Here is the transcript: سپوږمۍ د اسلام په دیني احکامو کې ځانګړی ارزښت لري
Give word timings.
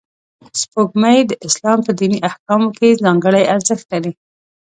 سپوږمۍ 0.61 1.19
د 1.25 1.31
اسلام 1.47 1.79
په 1.87 1.91
دیني 1.99 2.19
احکامو 2.29 2.69
کې 2.77 2.99
ځانګړی 3.03 3.43
ارزښت 3.53 3.85
لري 3.93 4.11